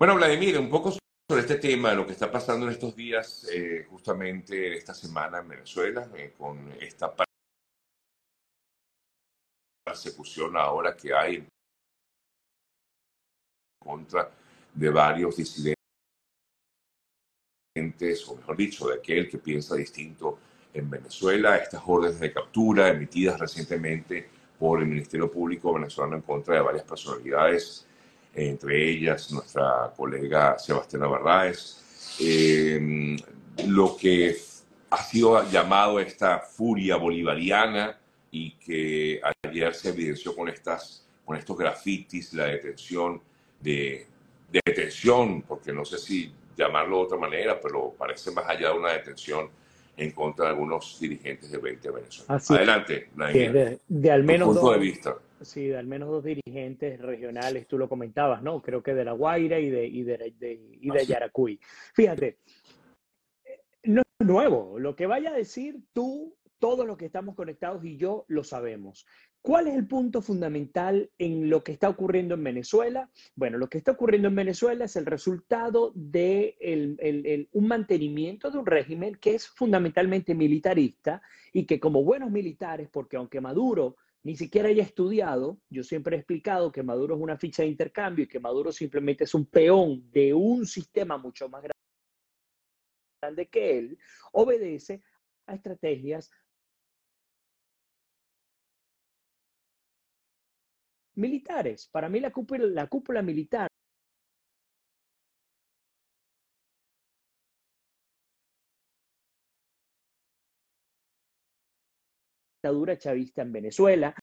Bueno, 0.00 0.14
Vladimir, 0.14 0.58
un 0.58 0.70
poco 0.70 0.92
sobre 0.92 1.42
este 1.42 1.56
tema, 1.56 1.92
lo 1.92 2.06
que 2.06 2.12
está 2.14 2.32
pasando 2.32 2.64
en 2.64 2.72
estos 2.72 2.96
días, 2.96 3.46
eh, 3.52 3.86
justamente 3.90 4.74
esta 4.74 4.94
semana 4.94 5.40
en 5.40 5.48
Venezuela, 5.48 6.10
eh, 6.14 6.32
con 6.38 6.72
esta 6.80 7.14
persecución 9.84 10.56
ahora 10.56 10.96
que 10.96 11.12
hay 11.12 11.34
en 11.34 11.48
contra 13.78 14.30
de 14.72 14.88
varios 14.88 15.36
disidentes, 15.36 15.76
o 18.26 18.36
mejor 18.36 18.56
dicho, 18.56 18.88
de 18.88 18.94
aquel 18.94 19.28
que 19.28 19.36
piensa 19.36 19.76
distinto 19.76 20.38
en 20.72 20.88
Venezuela, 20.88 21.58
estas 21.58 21.82
órdenes 21.84 22.20
de 22.20 22.32
captura 22.32 22.88
emitidas 22.88 23.38
recientemente 23.38 24.30
por 24.58 24.80
el 24.80 24.86
Ministerio 24.86 25.30
Público 25.30 25.74
venezolano 25.74 26.16
en 26.16 26.22
contra 26.22 26.54
de 26.54 26.62
varias 26.62 26.84
personalidades, 26.84 27.86
entre 28.34 28.90
ellas 28.90 29.32
nuestra 29.32 29.92
colega 29.96 30.58
Sebastián 30.58 31.10
Barraez, 31.10 32.16
eh, 32.20 33.16
lo 33.66 33.96
que 33.96 34.36
ha 34.90 35.02
sido 35.02 35.48
llamado 35.50 36.00
esta 36.00 36.38
furia 36.40 36.96
bolivariana 36.96 37.98
y 38.30 38.52
que 38.52 39.20
ayer 39.42 39.74
se 39.74 39.90
evidenció 39.90 40.34
con, 40.34 40.48
estas, 40.48 41.06
con 41.24 41.36
estos 41.36 41.56
grafitis, 41.56 42.32
la 42.32 42.46
detención 42.46 43.20
de, 43.60 44.06
de 44.50 44.60
detención, 44.64 45.42
porque 45.42 45.72
no 45.72 45.84
sé 45.84 45.98
si 45.98 46.32
llamarlo 46.56 46.98
de 46.98 47.02
otra 47.04 47.18
manera, 47.18 47.60
pero 47.60 47.94
parece 47.96 48.30
más 48.30 48.48
allá 48.48 48.72
de 48.72 48.78
una 48.78 48.92
detención 48.92 49.48
en 49.96 50.12
contra 50.12 50.46
de 50.46 50.50
algunos 50.52 50.98
dirigentes 51.00 51.50
de 51.50 51.58
20 51.58 51.90
Venezuela. 51.90 52.42
Adelante, 52.48 53.10
de, 53.14 53.78
de, 53.86 54.10
al 54.10 54.24
menos 54.24 54.48
punto 54.48 54.72
de 54.72 54.78
vista. 54.78 55.16
Sí, 55.42 55.68
de 55.68 55.78
al 55.78 55.86
menos 55.86 56.10
dos 56.10 56.24
dirigentes 56.24 57.00
regionales, 57.00 57.66
tú 57.66 57.78
lo 57.78 57.88
comentabas, 57.88 58.42
¿no? 58.42 58.60
Creo 58.60 58.82
que 58.82 58.94
de 58.94 59.04
La 59.04 59.12
Guaira 59.12 59.58
y 59.58 59.70
de, 59.70 59.86
y 59.86 60.02
de, 60.02 60.34
y 60.80 60.90
de 60.90 61.06
Yaracuy. 61.06 61.58
Fíjate, 61.94 62.38
no 63.84 64.02
es 64.02 64.26
nuevo. 64.26 64.78
Lo 64.78 64.94
que 64.94 65.06
vaya 65.06 65.30
a 65.30 65.36
decir 65.36 65.80
tú, 65.94 66.36
todos 66.58 66.86
los 66.86 66.98
que 66.98 67.06
estamos 67.06 67.34
conectados 67.34 67.84
y 67.84 67.96
yo 67.96 68.26
lo 68.28 68.44
sabemos. 68.44 69.06
¿Cuál 69.42 69.68
es 69.68 69.74
el 69.74 69.86
punto 69.86 70.20
fundamental 70.20 71.10
en 71.16 71.48
lo 71.48 71.64
que 71.64 71.72
está 71.72 71.88
ocurriendo 71.88 72.34
en 72.34 72.44
Venezuela? 72.44 73.08
Bueno, 73.34 73.56
lo 73.56 73.68
que 73.68 73.78
está 73.78 73.92
ocurriendo 73.92 74.28
en 74.28 74.34
Venezuela 74.34 74.84
es 74.84 74.96
el 74.96 75.06
resultado 75.06 75.92
de 75.94 77.48
un 77.52 77.66
mantenimiento 77.66 78.50
de 78.50 78.58
un 78.58 78.66
régimen 78.66 79.14
que 79.14 79.36
es 79.36 79.48
fundamentalmente 79.48 80.34
militarista 80.34 81.22
y 81.54 81.64
que 81.64 81.80
como 81.80 82.04
buenos 82.04 82.30
militares, 82.30 82.90
porque 82.92 83.16
aunque 83.16 83.40
Maduro 83.40 83.96
ni 84.22 84.36
siquiera 84.36 84.68
haya 84.68 84.82
estudiado, 84.82 85.60
yo 85.70 85.82
siempre 85.82 86.16
he 86.16 86.18
explicado 86.18 86.70
que 86.70 86.82
Maduro 86.82 87.14
es 87.14 87.20
una 87.20 87.38
ficha 87.38 87.62
de 87.62 87.68
intercambio 87.68 88.24
y 88.24 88.28
que 88.28 88.40
Maduro 88.40 88.70
simplemente 88.70 89.24
es 89.24 89.34
un 89.34 89.46
peón 89.46 90.10
de 90.10 90.34
un 90.34 90.66
sistema 90.66 91.16
mucho 91.16 91.48
más 91.48 91.64
grande 93.22 93.48
que 93.48 93.78
él, 93.78 93.98
obedece 94.32 95.02
a 95.46 95.54
estrategias 95.54 96.30
militares. 101.14 101.88
Para 101.88 102.08
mí 102.08 102.20
la 102.20 102.30
cúpula, 102.30 102.66
la 102.66 102.86
cúpula 102.88 103.22
militar 103.22 103.70
dictadura 112.60 112.98
chavista 112.98 113.40
en 113.40 113.52
Venezuela, 113.52 114.14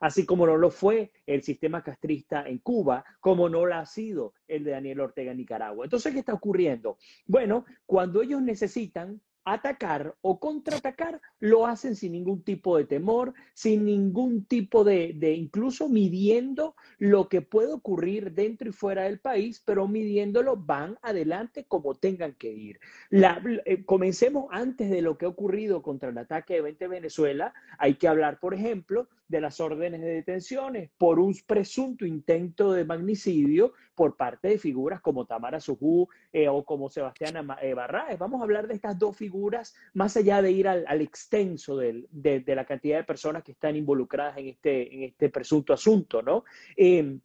así 0.00 0.24
como 0.24 0.46
no 0.46 0.56
lo 0.56 0.70
fue 0.70 1.12
el 1.26 1.42
sistema 1.42 1.82
castrista 1.82 2.48
en 2.48 2.58
Cuba, 2.60 3.04
como 3.20 3.50
no 3.50 3.66
lo 3.66 3.74
ha 3.74 3.84
sido 3.84 4.32
el 4.48 4.64
de 4.64 4.70
Daniel 4.70 5.00
Ortega 5.00 5.32
en 5.32 5.36
Nicaragua. 5.36 5.84
Entonces, 5.84 6.14
¿qué 6.14 6.20
está 6.20 6.32
ocurriendo? 6.32 6.96
Bueno, 7.26 7.66
cuando 7.84 8.22
ellos 8.22 8.40
necesitan 8.40 9.20
atacar 9.46 10.16
o 10.22 10.40
contraatacar, 10.40 11.22
lo 11.38 11.66
hacen 11.66 11.94
sin 11.94 12.12
ningún 12.12 12.42
tipo 12.42 12.76
de 12.76 12.84
temor, 12.84 13.32
sin 13.54 13.84
ningún 13.86 14.44
tipo 14.44 14.82
de, 14.82 15.12
de, 15.14 15.34
incluso 15.34 15.88
midiendo 15.88 16.74
lo 16.98 17.28
que 17.28 17.42
puede 17.42 17.72
ocurrir 17.72 18.32
dentro 18.32 18.68
y 18.68 18.72
fuera 18.72 19.04
del 19.04 19.20
país, 19.20 19.62
pero 19.64 19.86
midiéndolo 19.86 20.56
van 20.56 20.98
adelante 21.00 21.64
como 21.64 21.94
tengan 21.94 22.34
que 22.34 22.52
ir. 22.52 22.80
La, 23.08 23.40
eh, 23.64 23.84
comencemos 23.84 24.46
antes 24.50 24.90
de 24.90 25.00
lo 25.00 25.16
que 25.16 25.26
ha 25.26 25.28
ocurrido 25.28 25.80
contra 25.80 26.08
el 26.08 26.18
ataque 26.18 26.54
de 26.54 26.62
20 26.62 26.88
Venezuela. 26.88 27.54
Hay 27.78 27.94
que 27.94 28.08
hablar, 28.08 28.40
por 28.40 28.52
ejemplo, 28.52 29.08
de 29.28 29.40
las 29.40 29.60
órdenes 29.60 30.00
de 30.00 30.14
detenciones 30.14 30.90
por 30.98 31.18
un 31.18 31.34
presunto 31.46 32.06
intento 32.06 32.72
de 32.72 32.84
magnicidio 32.84 33.72
por 33.94 34.16
parte 34.16 34.48
de 34.48 34.58
figuras 34.58 35.00
como 35.00 35.26
Tamara 35.26 35.60
Sujú 35.60 36.08
eh, 36.32 36.48
o 36.48 36.64
como 36.64 36.88
Sebastián 36.90 37.48
eh, 37.62 37.74
Barraez. 37.74 38.18
Vamos 38.18 38.40
a 38.40 38.44
hablar 38.44 38.68
de 38.68 38.74
estas 38.74 38.98
dos 38.98 39.16
figuras 39.16 39.74
más 39.94 40.16
allá 40.16 40.42
de 40.42 40.52
ir 40.52 40.68
al, 40.68 41.00
extenso 41.00 41.76
de, 41.76 42.04
de, 42.10 42.54
la 42.54 42.64
cantidad 42.64 42.98
de 42.98 43.04
personas 43.04 43.42
que 43.42 43.52
están 43.52 43.76
involucradas 43.76 44.36
en 44.38 44.48
este, 44.48 44.94
en 44.94 45.02
este 45.04 45.28
presunto 45.30 45.72
asunto, 45.72 46.22
¿no? 46.22 46.44
Eh, 46.76 47.18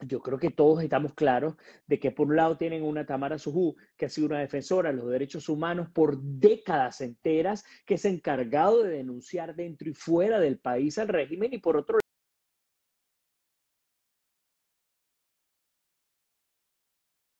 yo 0.00 0.20
creo 0.20 0.38
que 0.38 0.50
todos 0.50 0.82
estamos 0.82 1.14
claros 1.14 1.54
de 1.86 1.98
que 1.98 2.10
por 2.10 2.28
un 2.28 2.36
lado 2.36 2.56
tienen 2.58 2.82
una 2.82 3.06
Tamara 3.06 3.38
Sujú, 3.38 3.76
que 3.96 4.06
ha 4.06 4.08
sido 4.08 4.28
una 4.28 4.40
defensora 4.40 4.90
de 4.90 4.96
los 4.96 5.10
derechos 5.10 5.48
humanos 5.48 5.88
por 5.90 6.20
décadas 6.20 7.00
enteras, 7.00 7.64
que 7.86 7.98
se 7.98 8.08
ha 8.08 8.10
encargado 8.10 8.82
de 8.82 8.90
denunciar 8.90 9.54
dentro 9.54 9.88
y 9.88 9.94
fuera 9.94 10.40
del 10.40 10.58
país 10.58 10.98
al 10.98 11.08
régimen, 11.08 11.52
y 11.54 11.58
por 11.58 11.76
otro 11.76 11.98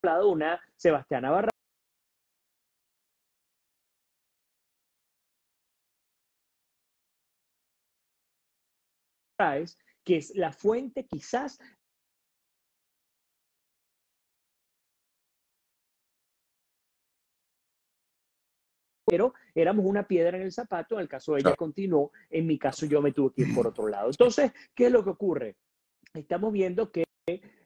lado 0.02 0.30
una 0.30 0.60
Sebastiana 0.76 1.30
Barra 1.30 1.50
que 10.04 10.16
es 10.16 10.34
la 10.36 10.52
fuente 10.52 11.04
quizás 11.06 11.58
pero 19.06 19.34
éramos 19.54 19.86
una 19.86 20.06
piedra 20.06 20.36
en 20.36 20.42
el 20.42 20.52
zapato, 20.52 20.96
en 20.96 21.02
el 21.02 21.08
caso 21.08 21.34
de 21.34 21.40
ella 21.40 21.54
continuó, 21.54 22.10
en 22.28 22.46
mi 22.46 22.58
caso 22.58 22.86
yo 22.86 23.00
me 23.00 23.12
tuve 23.12 23.32
que 23.32 23.42
ir 23.42 23.54
por 23.54 23.66
otro 23.66 23.86
lado. 23.88 24.10
Entonces, 24.10 24.52
¿qué 24.74 24.86
es 24.86 24.92
lo 24.92 25.04
que 25.04 25.10
ocurre? 25.10 25.56
Estamos 26.12 26.52
viendo 26.52 26.90
que 26.90 27.04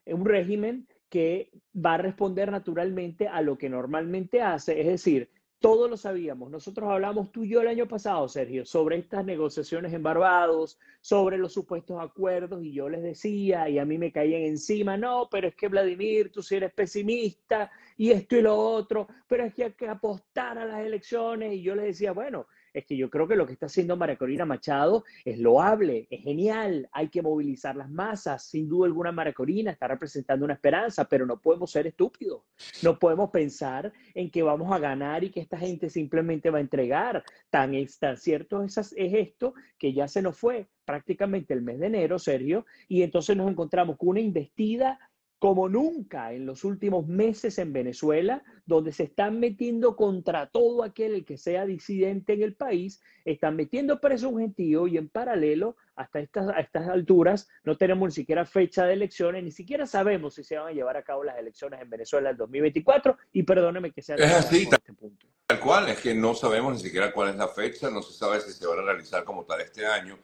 un 0.05 0.25
régimen 0.25 0.87
que 1.09 1.51
va 1.75 1.95
a 1.95 1.97
responder 1.97 2.51
naturalmente 2.51 3.27
a 3.27 3.41
lo 3.41 3.57
que 3.57 3.69
normalmente 3.69 4.41
hace, 4.41 4.79
es 4.79 4.87
decir, 4.87 5.29
todos 5.61 5.89
lo 5.89 5.95
sabíamos. 5.95 6.49
Nosotros 6.49 6.89
hablamos 6.89 7.31
tú 7.31 7.43
y 7.43 7.49
yo 7.49 7.61
el 7.61 7.67
año 7.67 7.87
pasado, 7.87 8.27
Sergio, 8.27 8.65
sobre 8.65 8.97
estas 8.97 9.23
negociaciones 9.23 9.93
en 9.93 10.01
Barbados, 10.01 10.79
sobre 10.99 11.37
los 11.37 11.53
supuestos 11.53 12.01
acuerdos, 12.01 12.63
y 12.63 12.73
yo 12.73 12.89
les 12.89 13.03
decía, 13.03 13.69
y 13.69 13.77
a 13.77 13.85
mí 13.85 13.99
me 13.99 14.11
caían 14.11 14.41
encima, 14.41 14.97
no, 14.97 15.29
pero 15.29 15.47
es 15.47 15.55
que 15.55 15.67
Vladimir, 15.67 16.31
tú 16.31 16.41
sí 16.41 16.55
eres 16.55 16.73
pesimista, 16.73 17.71
y 17.95 18.09
esto 18.09 18.35
y 18.35 18.41
lo 18.41 18.57
otro, 18.57 19.07
pero 19.27 19.45
es 19.45 19.53
que 19.53 19.65
hay 19.65 19.73
que 19.73 19.87
apostar 19.87 20.57
a 20.57 20.65
las 20.65 20.83
elecciones, 20.83 21.53
y 21.53 21.61
yo 21.61 21.75
les 21.75 21.85
decía, 21.85 22.11
bueno, 22.11 22.47
es 22.73 22.85
que 22.85 22.97
yo 22.97 23.09
creo 23.09 23.27
que 23.27 23.35
lo 23.35 23.45
que 23.45 23.53
está 23.53 23.65
haciendo 23.65 23.97
María 23.97 24.17
Corina 24.17 24.45
Machado 24.45 25.03
es 25.25 25.39
loable, 25.39 26.07
es 26.09 26.21
genial, 26.21 26.89
hay 26.91 27.09
que 27.09 27.21
movilizar 27.21 27.75
las 27.75 27.89
masas, 27.89 28.43
sin 28.45 28.67
duda 28.67 28.87
alguna 28.87 29.11
María 29.11 29.33
Corina 29.33 29.71
está 29.71 29.87
representando 29.87 30.45
una 30.45 30.53
esperanza, 30.53 31.05
pero 31.05 31.25
no 31.25 31.39
podemos 31.39 31.71
ser 31.71 31.87
estúpidos, 31.87 32.43
no 32.83 32.97
podemos 32.97 33.29
pensar 33.29 33.91
en 34.13 34.29
que 34.29 34.43
vamos 34.43 34.71
a 34.71 34.79
ganar 34.79 35.23
y 35.23 35.29
que 35.29 35.41
esta 35.41 35.57
gente 35.57 35.89
simplemente 35.89 36.49
va 36.49 36.59
a 36.59 36.61
entregar. 36.61 37.23
Tan, 37.49 37.73
tan 37.99 38.17
cierto 38.17 38.63
es, 38.63 38.77
es 38.77 38.93
esto 38.95 39.53
que 39.77 39.93
ya 39.93 40.07
se 40.07 40.21
nos 40.21 40.37
fue 40.37 40.67
prácticamente 40.85 41.53
el 41.53 41.61
mes 41.61 41.79
de 41.79 41.87
enero, 41.87 42.19
Sergio, 42.19 42.65
y 42.87 43.03
entonces 43.03 43.35
nos 43.37 43.49
encontramos 43.49 43.97
con 43.97 44.09
una 44.09 44.19
investida 44.19 44.99
como 45.41 45.67
nunca 45.67 46.33
en 46.33 46.45
los 46.45 46.63
últimos 46.63 47.07
meses 47.07 47.57
en 47.57 47.73
Venezuela, 47.73 48.43
donde 48.67 48.91
se 48.91 49.05
están 49.05 49.39
metiendo 49.39 49.95
contra 49.95 50.45
todo 50.45 50.83
aquel 50.83 51.25
que 51.25 51.35
sea 51.35 51.65
disidente 51.65 52.33
en 52.33 52.43
el 52.43 52.53
país, 52.53 53.01
están 53.25 53.55
metiendo 53.55 53.99
preso 53.99 54.29
un 54.29 54.39
gentío 54.39 54.85
y 54.85 54.97
en 54.97 55.09
paralelo, 55.09 55.77
hasta 55.95 56.19
estas, 56.19 56.49
a 56.49 56.59
estas 56.59 56.87
alturas, 56.87 57.49
no 57.63 57.75
tenemos 57.75 58.09
ni 58.09 58.13
siquiera 58.13 58.45
fecha 58.45 58.85
de 58.85 58.93
elecciones, 58.93 59.43
ni 59.43 59.49
siquiera 59.49 59.87
sabemos 59.87 60.35
si 60.35 60.43
se 60.43 60.59
van 60.59 60.67
a 60.67 60.71
llevar 60.73 60.95
a 60.95 61.01
cabo 61.01 61.23
las 61.23 61.39
elecciones 61.39 61.81
en 61.81 61.89
Venezuela 61.89 62.29
en 62.29 62.37
2024, 62.37 63.17
y 63.33 63.41
perdóneme 63.41 63.89
que 63.89 64.03
sea... 64.03 64.17
Es 64.17 64.31
así, 64.31 64.69
tal, 64.69 64.77
este 64.77 64.93
punto. 64.93 65.25
tal 65.47 65.59
cual, 65.59 65.89
es 65.89 65.99
que 66.01 66.13
no 66.13 66.35
sabemos 66.35 66.73
ni 66.73 66.81
siquiera 66.81 67.11
cuál 67.11 67.29
es 67.29 67.35
la 67.35 67.47
fecha, 67.47 67.89
no 67.89 68.03
se 68.03 68.13
sabe 68.13 68.41
si 68.41 68.51
se 68.51 68.67
van 68.67 68.77
a 68.77 68.83
realizar 68.83 69.23
como 69.23 69.43
tal 69.43 69.61
este 69.61 69.87
año, 69.87 70.19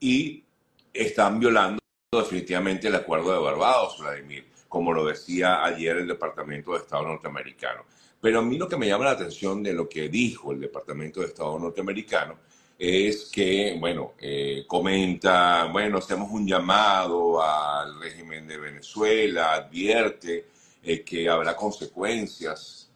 y 0.00 0.42
están 0.90 1.38
violando 1.38 1.78
definitivamente 2.10 2.88
el 2.88 2.94
acuerdo 2.94 3.30
de 3.30 3.40
Barbados, 3.40 3.98
Vladimir 4.00 4.53
como 4.74 4.92
lo 4.92 5.06
decía 5.06 5.64
ayer 5.64 5.98
el 5.98 6.08
Departamento 6.08 6.72
de 6.72 6.78
Estado 6.78 7.04
norteamericano. 7.04 7.84
Pero 8.20 8.40
a 8.40 8.42
mí 8.42 8.58
lo 8.58 8.68
que 8.68 8.76
me 8.76 8.88
llama 8.88 9.04
la 9.04 9.12
atención 9.12 9.62
de 9.62 9.72
lo 9.72 9.88
que 9.88 10.08
dijo 10.08 10.50
el 10.50 10.60
Departamento 10.60 11.20
de 11.20 11.26
Estado 11.26 11.56
norteamericano 11.60 12.38
es 12.76 13.30
que, 13.32 13.76
bueno, 13.78 14.14
eh, 14.18 14.64
comenta, 14.66 15.66
bueno, 15.66 15.98
hacemos 15.98 16.28
un 16.28 16.44
llamado 16.44 17.40
al 17.40 18.00
régimen 18.00 18.48
de 18.48 18.58
Venezuela, 18.58 19.52
advierte 19.52 20.46
eh, 20.82 21.04
que 21.04 21.28
habrá 21.28 21.54
consecuencias. 21.54 22.90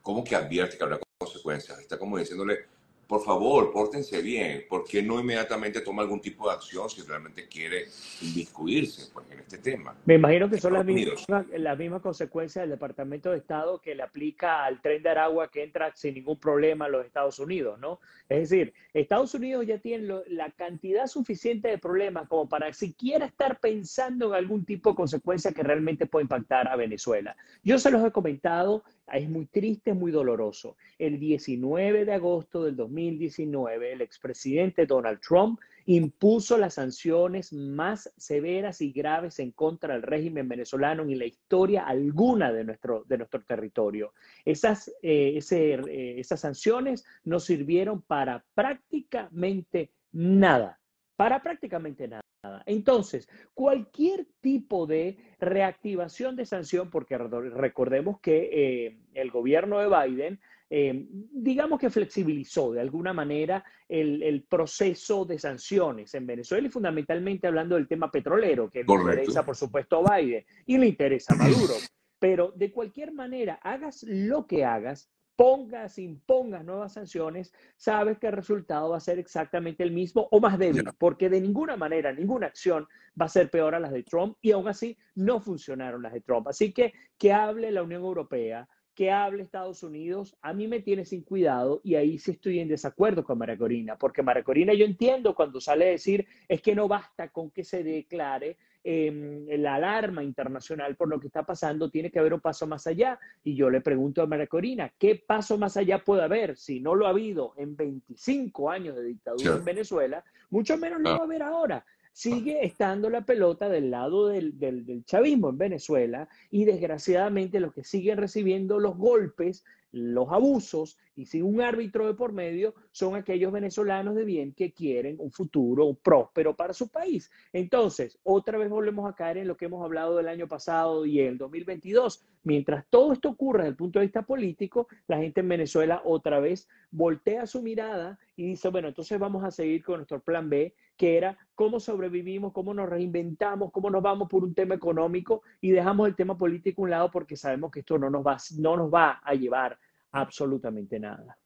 ¿Cómo 0.00 0.24
que 0.24 0.34
advierte 0.34 0.78
que 0.78 0.84
habrá 0.84 1.00
consecuencias? 1.18 1.80
Está 1.80 1.98
como 1.98 2.16
diciéndole, 2.16 2.60
por 3.10 3.24
favor, 3.24 3.72
pórtense 3.72 4.22
bien, 4.22 4.66
¿por 4.68 4.84
qué 4.84 5.02
no 5.02 5.18
inmediatamente 5.18 5.80
toma 5.80 6.02
algún 6.02 6.20
tipo 6.20 6.46
de 6.46 6.54
acción 6.54 6.88
si 6.88 7.02
realmente 7.02 7.48
quiere 7.48 7.86
inmiscuirse 8.22 9.10
pues, 9.12 9.28
en 9.32 9.40
este 9.40 9.58
tema? 9.58 9.96
Me 10.04 10.14
imagino 10.14 10.48
que 10.48 10.60
son 10.60 10.74
las 10.74 10.84
mismas, 10.84 11.44
las 11.48 11.76
mismas 11.76 12.02
consecuencias 12.02 12.62
del 12.62 12.70
Departamento 12.70 13.32
de 13.32 13.38
Estado 13.38 13.80
que 13.80 13.96
le 13.96 14.04
aplica 14.04 14.64
al 14.64 14.80
tren 14.80 15.02
de 15.02 15.08
Aragua 15.08 15.50
que 15.50 15.64
entra 15.64 15.90
sin 15.96 16.14
ningún 16.14 16.38
problema 16.38 16.84
a 16.84 16.88
los 16.88 17.04
Estados 17.04 17.40
Unidos, 17.40 17.80
¿no? 17.80 17.98
Es 18.28 18.48
decir, 18.48 18.74
Estados 18.94 19.34
Unidos 19.34 19.66
ya 19.66 19.78
tiene 19.78 20.22
la 20.28 20.52
cantidad 20.52 21.08
suficiente 21.08 21.66
de 21.66 21.78
problemas 21.78 22.28
como 22.28 22.48
para 22.48 22.72
siquiera 22.72 23.26
estar 23.26 23.58
pensando 23.58 24.28
en 24.28 24.34
algún 24.34 24.64
tipo 24.64 24.90
de 24.90 24.94
consecuencia 24.94 25.50
que 25.50 25.64
realmente 25.64 26.06
pueda 26.06 26.22
impactar 26.22 26.68
a 26.68 26.76
Venezuela. 26.76 27.36
Yo 27.64 27.76
se 27.80 27.90
los 27.90 28.06
he 28.06 28.12
comentado 28.12 28.84
es 29.12 29.28
muy 29.28 29.46
triste, 29.46 29.90
es 29.90 29.96
muy 29.96 30.12
doloroso. 30.12 30.76
El 30.98 31.18
19 31.18 32.04
de 32.04 32.12
agosto 32.12 32.64
del 32.64 32.76
2019, 33.00 33.92
el 33.92 34.02
expresidente 34.02 34.86
Donald 34.86 35.20
Trump 35.20 35.60
impuso 35.86 36.58
las 36.58 36.74
sanciones 36.74 37.52
más 37.52 38.12
severas 38.16 38.80
y 38.80 38.92
graves 38.92 39.38
en 39.38 39.52
contra 39.52 39.94
del 39.94 40.02
régimen 40.02 40.48
venezolano 40.48 41.02
en 41.02 41.18
la 41.18 41.24
historia 41.24 41.86
alguna 41.86 42.52
de 42.52 42.64
nuestro, 42.64 43.04
de 43.04 43.18
nuestro 43.18 43.42
territorio. 43.42 44.12
Esas, 44.44 44.88
eh, 45.02 45.38
eh, 45.50 46.14
esas 46.18 46.40
sanciones 46.40 47.04
no 47.24 47.40
sirvieron 47.40 48.02
para 48.02 48.44
prácticamente 48.54 49.92
nada, 50.12 50.78
para 51.16 51.42
prácticamente 51.42 52.06
nada. 52.06 52.22
Entonces, 52.64 53.28
cualquier 53.52 54.26
tipo 54.40 54.86
de 54.86 55.18
reactivación 55.40 56.36
de 56.36 56.46
sanción, 56.46 56.88
porque 56.88 57.18
recordemos 57.18 58.20
que 58.20 58.48
eh, 58.86 58.98
el 59.14 59.30
gobierno 59.30 59.78
de 59.78 59.88
Biden, 59.88 60.40
eh, 60.72 61.04
digamos 61.10 61.80
que 61.80 61.90
flexibilizó 61.90 62.70
de 62.70 62.80
alguna 62.80 63.12
manera 63.12 63.64
el, 63.88 64.46
proceso 64.48 65.24
de 65.24 65.36
sanciones 65.36 66.14
en 66.14 66.26
Venezuela 66.26 66.68
y 66.68 66.70
fundamentalmente 66.70 67.48
hablando 67.48 67.74
del 67.74 67.88
tema 67.88 68.08
petrolero, 68.08 68.70
que 68.70 68.84
le 68.84 68.94
interesa, 68.94 69.44
por 69.44 69.56
supuesto, 69.56 69.96
a 69.96 70.16
Biden 70.16 70.44
y 70.66 70.78
le 70.78 70.86
interesa 70.86 71.34
a 71.34 71.38
Maduro. 71.38 71.74
Pero 72.20 72.52
de 72.54 72.70
cualquier 72.70 73.12
manera, 73.12 73.54
hagas 73.62 74.04
lo 74.04 74.46
que 74.46 74.64
hagas, 74.64 75.10
pongas, 75.34 75.98
impongas 75.98 76.64
nuevas 76.64 76.92
sanciones, 76.92 77.52
sabes 77.76 78.18
que 78.18 78.26
el 78.26 78.34
resultado 78.34 78.90
va 78.90 78.98
a 78.98 79.00
ser 79.00 79.18
exactamente 79.18 79.82
el 79.82 79.90
mismo 79.90 80.28
o 80.30 80.38
más 80.38 80.58
débil, 80.58 80.84
porque 80.98 81.30
de 81.30 81.40
ninguna 81.40 81.76
manera, 81.76 82.12
ninguna 82.12 82.46
acción 82.46 82.86
va 83.18 83.24
a 83.24 83.30
ser 83.30 83.50
peor 83.50 83.74
a 83.74 83.80
las 83.80 83.90
de 83.90 84.02
Trump 84.02 84.36
y 84.42 84.52
aún 84.52 84.68
así 84.68 84.96
no 85.14 85.40
funcionaron 85.40 86.02
las 86.02 86.12
de 86.12 86.20
Trump. 86.20 86.46
Así 86.46 86.72
que 86.72 86.92
que 87.18 87.32
hable 87.32 87.70
la 87.70 87.82
Unión 87.82 88.02
Europea, 88.02 88.68
que 88.94 89.10
hable 89.10 89.42
Estados 89.42 89.82
Unidos, 89.82 90.36
a 90.42 90.52
mí 90.52 90.68
me 90.68 90.80
tiene 90.80 91.04
sin 91.04 91.22
cuidado 91.22 91.80
y 91.84 91.94
ahí 91.94 92.18
sí 92.18 92.32
estoy 92.32 92.58
en 92.60 92.68
desacuerdo 92.68 93.24
con 93.24 93.38
María 93.38 93.56
Corina, 93.56 93.96
porque 93.96 94.22
María 94.22 94.42
Corina 94.42 94.74
yo 94.74 94.84
entiendo 94.84 95.34
cuando 95.34 95.60
sale 95.60 95.86
a 95.86 95.90
decir 95.90 96.26
es 96.48 96.60
que 96.60 96.74
no 96.74 96.88
basta 96.88 97.28
con 97.28 97.50
que 97.50 97.64
se 97.64 97.82
declare 97.82 98.56
eh, 98.82 99.46
la 99.58 99.74
alarma 99.74 100.24
internacional 100.24 100.96
por 100.96 101.08
lo 101.08 101.20
que 101.20 101.26
está 101.26 101.44
pasando, 101.44 101.90
tiene 101.90 102.10
que 102.10 102.18
haber 102.18 102.32
un 102.32 102.40
paso 102.40 102.66
más 102.66 102.86
allá. 102.86 103.18
Y 103.44 103.54
yo 103.54 103.68
le 103.68 103.80
pregunto 103.80 104.22
a 104.22 104.26
María 104.26 104.46
Corina, 104.46 104.92
¿qué 104.98 105.16
paso 105.16 105.58
más 105.58 105.76
allá 105.76 106.02
puede 106.02 106.22
haber? 106.22 106.56
Si 106.56 106.80
no 106.80 106.94
lo 106.94 107.06
ha 107.06 107.10
habido 107.10 107.52
en 107.56 107.76
25 107.76 108.70
años 108.70 108.96
de 108.96 109.04
dictadura 109.04 109.56
en 109.56 109.64
Venezuela, 109.64 110.24
mucho 110.48 110.78
menos 110.78 111.00
lo 111.00 111.10
va 111.10 111.16
a 111.16 111.24
haber 111.24 111.42
ahora 111.42 111.84
sigue 112.12 112.64
estando 112.64 113.08
la 113.10 113.24
pelota 113.24 113.68
del 113.68 113.90
lado 113.90 114.28
del, 114.28 114.58
del, 114.58 114.84
del, 114.84 115.04
chavismo 115.04 115.50
en 115.50 115.58
Venezuela 115.58 116.28
y 116.50 116.64
desgraciadamente 116.64 117.60
los 117.60 117.72
que 117.72 117.84
siguen 117.84 118.18
recibiendo 118.18 118.78
los 118.78 118.96
golpes 118.96 119.64
los 119.92 120.30
abusos 120.30 120.98
y 121.16 121.26
sin 121.26 121.42
un 121.42 121.60
árbitro 121.60 122.06
de 122.06 122.14
por 122.14 122.32
medio 122.32 122.74
son 122.92 123.14
aquellos 123.14 123.52
venezolanos 123.52 124.14
de 124.14 124.24
bien 124.24 124.52
que 124.52 124.72
quieren 124.72 125.16
un 125.18 125.30
futuro 125.30 125.94
próspero 125.94 126.54
para 126.54 126.72
su 126.72 126.88
país. 126.88 127.30
Entonces, 127.52 128.18
otra 128.22 128.58
vez 128.58 128.70
volvemos 128.70 129.08
a 129.08 129.14
caer 129.14 129.38
en 129.38 129.48
lo 129.48 129.56
que 129.56 129.66
hemos 129.66 129.84
hablado 129.84 130.16
del 130.16 130.28
año 130.28 130.48
pasado 130.48 131.04
y 131.06 131.20
el 131.20 131.38
2022. 131.38 132.22
Mientras 132.44 132.86
todo 132.88 133.12
esto 133.12 133.30
ocurre 133.30 133.60
desde 133.60 133.70
el 133.70 133.76
punto 133.76 133.98
de 133.98 134.06
vista 134.06 134.22
político, 134.22 134.88
la 135.08 135.18
gente 135.18 135.40
en 135.40 135.48
Venezuela 135.48 136.00
otra 136.04 136.40
vez 136.40 136.68
voltea 136.90 137.46
su 137.46 137.62
mirada 137.62 138.18
y 138.36 138.46
dice, 138.46 138.68
bueno, 138.68 138.88
entonces 138.88 139.18
vamos 139.18 139.44
a 139.44 139.50
seguir 139.50 139.84
con 139.84 139.96
nuestro 139.96 140.20
plan 140.20 140.48
B, 140.48 140.74
que 141.00 141.16
era 141.16 141.34
cómo 141.54 141.80
sobrevivimos, 141.80 142.52
cómo 142.52 142.74
nos 142.74 142.86
reinventamos, 142.86 143.72
cómo 143.72 143.88
nos 143.88 144.02
vamos 144.02 144.28
por 144.28 144.44
un 144.44 144.52
tema 144.52 144.74
económico 144.74 145.42
y 145.62 145.70
dejamos 145.70 146.06
el 146.06 146.14
tema 146.14 146.36
político 146.36 146.82
a 146.82 146.84
un 146.84 146.90
lado 146.90 147.10
porque 147.10 147.38
sabemos 147.38 147.70
que 147.70 147.80
esto 147.80 147.96
no 147.96 148.10
nos 148.10 148.22
va, 148.22 148.36
no 148.58 148.76
nos 148.76 148.92
va 148.92 149.18
a 149.24 149.32
llevar 149.32 149.78
absolutamente 150.12 151.00
nada. 151.00 151.38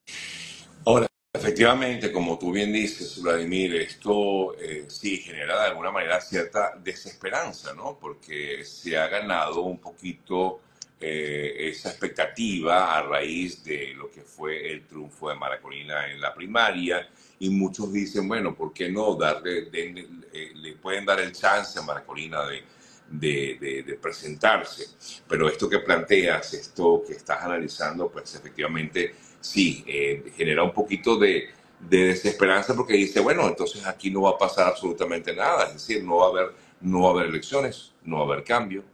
Ahora, 0.85 1.07
efectivamente, 1.33 2.11
como 2.11 2.37
tú 2.37 2.51
bien 2.51 2.73
dices, 2.73 3.23
Vladimir, 3.23 3.77
esto 3.77 4.59
eh, 4.59 4.87
sí 4.89 5.19
genera 5.19 5.63
de 5.63 5.69
alguna 5.69 5.93
manera 5.93 6.21
cierta 6.21 6.73
desesperanza, 6.83 7.73
¿no? 7.75 7.97
Porque 7.97 8.65
se 8.65 8.99
ha 8.99 9.07
ganado 9.07 9.63
un 9.63 9.79
poquito 9.79 10.63
eh, 11.01 11.69
esa 11.69 11.91
expectativa 11.91 12.99
a 12.99 13.03
raíz 13.03 13.63
de 13.63 13.95
lo 13.95 14.11
que 14.11 14.23
fue 14.23 14.73
el 14.73 14.85
triunfo 14.85 15.29
de 15.29 15.37
Maracolina 15.37 16.11
en 16.11 16.21
la 16.21 16.35
primaria 16.35 17.09
y 17.39 17.51
muchos 17.51 17.93
dicen, 17.93 18.29
bueno, 18.29 18.55
¿por 18.55 18.73
qué 18.73 18.91
no 18.91 19.15
darle, 19.17 19.69
le 19.71 20.73
pueden 20.81 21.05
dar 21.05 21.21
el 21.21 21.33
chance 21.33 21.79
a 21.79 21.83
Maracolina 21.83 22.43
de, 22.47 23.83
de, 23.87 23.99
presentarse? 24.01 24.87
Pero 25.29 25.49
esto 25.49 25.69
que 25.69 25.81
planteas, 25.81 26.55
esto 26.55 27.03
que 27.07 27.15
estás 27.15 27.43
analizando, 27.43 28.09
pues 28.11 28.35
efectivamente 28.35 29.15
sí, 29.41 29.85
eh, 29.87 30.33
genera 30.37 30.63
un 30.63 30.73
poquito 30.73 31.17
de, 31.19 31.49
desesperanza 31.81 32.75
porque 32.75 32.95
dice, 32.95 33.21
bueno, 33.21 33.47
entonces 33.47 33.87
aquí 33.87 34.11
no 34.11 34.23
va 34.23 34.31
a 34.31 34.39
pasar 34.39 34.69
absolutamente 34.69 35.35
nada, 35.35 35.67
es 35.67 35.75
decir, 35.75 36.03
no 36.03 36.17
va 36.17 36.27
a 36.27 36.29
haber, 36.31 36.55
no 36.81 37.03
va 37.03 37.09
a 37.09 37.13
haber 37.13 37.27
elecciones, 37.27 37.93
no 38.05 38.17
va 38.17 38.23
a 38.23 38.27
haber 38.27 38.45
cambio. 38.45 38.85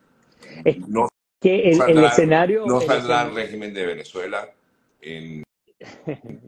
no 0.88 1.08
que 1.40 1.70
el, 1.70 2.04
escenario... 2.04 2.66
No 2.66 2.80
saldrá 2.80 3.22
el 3.22 3.34
régimen 3.34 3.72
de 3.72 3.86
Venezuela 3.86 4.50
en 5.00 5.42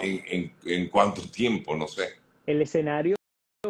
en, 0.00 0.88
cuánto 0.88 1.22
tiempo, 1.30 1.76
no 1.76 1.86
sé. 1.86 2.08
El 2.46 2.62
escenario 2.62 3.16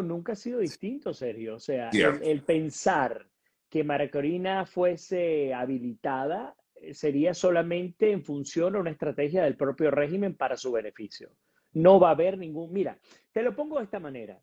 nunca 0.02 0.32
ha 0.32 0.36
sido 0.36 0.60
distinto, 0.60 1.12
Sergio. 1.12 1.56
O 1.56 1.60
sea, 1.60 1.90
el, 1.90 2.42
pensar 2.42 3.26
que 3.68 3.84
Maracorina 3.84 4.66
fuese 4.66 5.52
habilitada 5.52 6.54
eh, 6.76 6.94
sería 6.94 7.34
solamente 7.34 8.10
en 8.10 8.24
función 8.24 8.76
a 8.76 8.80
una 8.80 8.90
estrategia 8.90 9.44
del 9.44 9.56
propio 9.56 9.90
régimen 9.90 10.36
para 10.36 10.56
su 10.56 10.72
beneficio. 10.72 11.30
No 11.72 12.00
va 12.00 12.08
a 12.08 12.12
haber 12.12 12.38
ningún... 12.38 12.72
Mira, 12.72 12.98
te 13.32 13.42
lo 13.42 13.54
pongo 13.54 13.78
de 13.78 13.84
esta 13.84 14.00
manera. 14.00 14.40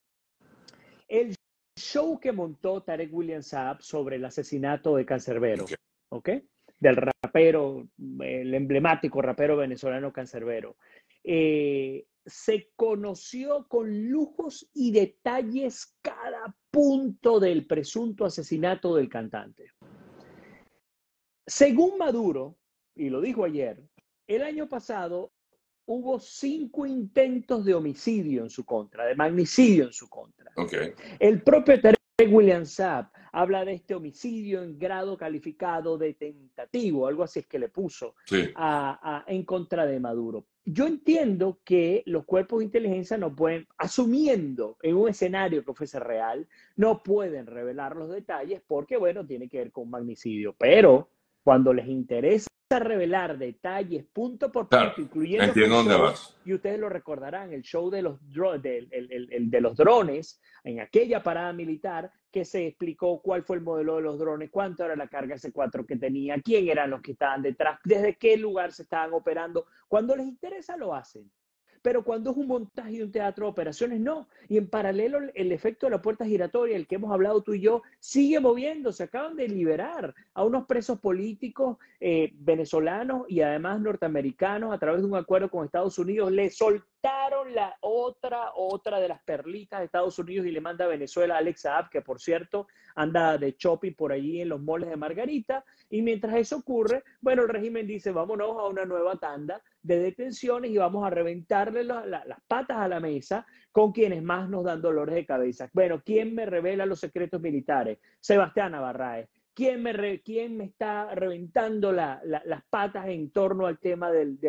El 1.08 1.36
show 1.75 2.20
que 2.20 2.32
montó 2.32 2.82
Tarek 2.82 3.13
William 3.13 3.44
Saab 3.44 3.82
sobre 3.82 4.15
el 4.17 4.25
asesinato 4.25 4.96
de 4.96 5.05
Cancerbero, 5.05 5.65
¿ok? 6.10 6.29
Del 6.79 6.96
rapero, 6.96 7.88
el 8.22 8.53
emblemático 8.53 9.22
rapero 9.22 9.58
venezolano 9.58 10.12
Cancerbero. 10.12 10.77
Eh, 11.27 12.05
se 12.25 12.72
conoció 12.75 13.67
con 13.67 14.10
lujos 14.10 14.70
y 14.74 14.91
detalles 14.91 15.96
cada 16.01 16.55
punto 16.72 17.39
del 17.39 17.67
presunto 17.67 18.25
asesinato 18.25 18.96
del 18.96 19.10
cantante. 19.10 19.72
Según 21.46 21.98
Maduro, 21.98 22.58
y 22.96 23.10
lo 23.10 23.22
dijo 23.22 23.44
ayer, 23.44 23.84
el 24.27 24.44
año 24.44 24.67
pasado 24.67 25.32
hubo 25.86 26.20
cinco 26.20 26.86
intentos 26.86 27.63
de 27.63 27.75
homicidio 27.75 28.44
en 28.44 28.50
su 28.50 28.65
contra, 28.65 29.05
de 29.05 29.15
magnicidio 29.15 29.86
en 29.86 29.94
su 29.94 30.10
contra. 30.10 30.51
El 31.20 31.44
propio 31.44 31.79
Tarek 31.79 32.00
William 32.27 32.65
Saab 32.65 33.12
habla 33.36 33.65
de 33.65 33.74
este 33.74 33.94
homicidio 33.94 34.63
en 34.63 34.80
grado 34.80 35.18
calificado 35.18 35.98
de 35.98 36.13
tentativo, 36.13 37.06
algo 37.06 37.24
así 37.24 37.39
es 37.39 37.48
que 37.48 37.60
le 37.60 37.70
puso 37.70 38.15
en 39.27 39.44
contra 39.44 39.86
de 39.86 40.00
Maduro 40.00 40.46
yo 40.65 40.88
entiendo 40.88 41.60
que 41.63 42.01
los 42.08 42.25
cuerpos 42.25 42.60
de 42.60 42.65
inteligencia 42.65 43.18
no 43.18 43.36
pueden, 43.36 43.68
asumiendo 43.77 44.77
en 44.82 44.96
un 44.96 45.10
escenario 45.10 45.63
que 45.63 45.74
fuese 45.75 46.00
real, 46.00 46.48
no 46.75 47.04
pueden 47.04 47.46
revelar 47.46 47.96
los 47.96 48.10
detalles 48.10 48.63
porque, 48.65 48.98
bueno, 48.98 49.25
tiene 49.27 49.48
que 49.48 49.60
ver 49.60 49.72
con 49.72 49.92
magnicidio. 49.92 50.56
Pero 50.58 51.10
cuando 51.44 51.72
les 51.72 51.88
interesa 51.88 52.48
revelar 52.69 53.38
detalles 53.38 54.05
punto 54.12 54.51
por 54.51 54.67
punto, 54.67 55.00
incluyendo 55.00 55.53
y 56.45 56.53
ustedes 56.53 56.79
lo 56.79 56.89
recordarán, 56.89 57.53
el 57.53 57.62
show 57.62 57.91
de 57.91 58.01
los, 58.01 58.19
de 58.22 59.62
los 59.62 59.77
drones 59.77 60.41
en 60.63 60.79
aquella 60.79 61.22
parada 61.22 61.53
militar 61.53 62.12
que 62.31 62.43
se 62.43 62.65
explicó 62.65 63.22
cuál 63.22 63.43
fue 63.43 63.57
el 63.57 63.62
modelo 63.62 63.98
de 63.98 64.01
los 64.01 64.17
drones, 64.17 64.50
cuánto 64.50 64.84
era 64.84 64.95
la 64.95 65.07
carga 65.07 65.36
S4 65.36 65.86
que 65.86 65.95
tenía, 65.95 66.41
quién 66.41 66.67
eran 66.67 66.89
los 66.89 67.01
que 67.01 67.12
estaban 67.12 67.43
detrás, 67.43 67.79
desde 67.84 68.15
qué 68.15 68.36
lugar 68.36 68.72
se 68.72 68.84
estaban 68.84 69.13
operando. 69.13 69.67
Cuando 69.88 70.15
les 70.15 70.25
interesa 70.25 70.75
lo 70.75 70.95
hacen. 70.95 71.31
Pero 71.86 72.04
cuando 72.04 72.32
es 72.32 72.38
un 72.38 72.48
montaje 72.48 72.94
y 72.94 73.01
un 73.04 73.12
teatro 73.12 73.46
de 73.46 73.51
operaciones, 73.51 74.00
no. 74.00 74.27
Y 74.50 74.58
en 74.58 74.68
paralelo, 74.68 75.20
el 75.36 75.51
efecto 75.51 75.86
de 75.86 75.92
la 75.92 76.01
puerta 76.01 76.25
giratoria, 76.25 76.75
el 76.75 76.88
que 76.88 76.96
hemos 76.96 77.13
hablado 77.13 77.44
tú 77.44 77.54
y 77.54 77.62
yo, 77.62 77.84
sigue 78.00 78.39
moviéndose. 78.39 79.04
Acaban 79.04 79.36
de 79.36 79.48
liberar 79.48 80.15
a 80.34 80.44
unos 80.44 80.65
presos 80.65 81.00
políticos 81.00 81.77
eh, 82.00 82.32
venezolanos 82.39 83.30
y 83.30 83.42
además 83.42 83.82
norteamericanos 83.82 84.74
a 84.74 84.80
través 84.80 85.01
de 85.01 85.08
un 85.08 85.15
acuerdo 85.15 85.51
con 85.51 85.63
Estados 85.63 86.00
Unidos. 86.00 86.32
Le 86.32 86.50
soltaron 86.50 87.54
la 87.54 87.75
otra, 87.82 88.50
otra 88.56 89.00
de 89.00 89.10
las 89.10 89.22
perlitas 89.22 89.77
de 89.77 89.86
Estados 89.86 90.18
Unidos 90.18 90.48
y 90.48 90.51
le 90.51 90.62
manda 90.62 90.86
a 90.86 90.88
Venezuela 90.88 91.36
a 91.36 91.38
Alex 91.38 91.62
Saab, 91.62 91.92
que 91.92 92.01
por 92.01 92.20
cierto 92.20 92.65
anda 92.96 93.38
de 93.38 93.56
shopping 93.60 93.94
por 93.94 94.12
allí 94.12 94.42
en 94.42 94.50
los 94.50 94.60
moles 94.60 94.89
de 94.89 94.96
Margarita. 94.96 95.63
Y 95.92 96.01
mientras 96.01 96.36
eso 96.36 96.58
ocurre, 96.58 97.04
bueno, 97.22 97.44
el 97.44 97.50
régimen 97.50 97.86
dice, 97.86 98.12
vámonos 98.12 98.58
a 98.58 98.68
una 98.68 98.86
nueva 98.86 99.18
tanda 99.18 99.62
de 99.86 100.00
detenciones 100.00 100.72
y 100.72 100.77
vamos 100.77 101.06
a 101.06 101.12
reventarle 101.12 101.84
las 101.84 102.42
patas 102.48 102.77
a 102.77 102.88
la 102.88 103.00
mesa 103.00 103.46
con 103.72 103.92
quienes 103.92 104.24
más 104.24 104.50
nos 104.50 104.63
dan 104.63 104.82
dolores 104.82 105.13
de 105.13 105.25
cabeza. 105.25 105.70
Bueno, 105.74 106.01
¿quién 106.04 106.34
me 106.34 106.46
revela 106.46 106.86
los 106.86 107.00
secretos 107.00 107.39
militares? 107.39 108.00
Sebastián 108.20 108.72
Navarraez. 108.72 109.30
¿Quién 109.54 109.84
me, 109.84 110.22
quién 110.22 110.58
me 110.58 110.65
está 110.65 111.13
reventando 111.13 111.92
las 111.92 112.63
patas 112.70 113.08
en 113.08 113.30
torno 113.30 113.68
al 113.68 113.80
tema 113.80 114.12
del, 114.12 114.39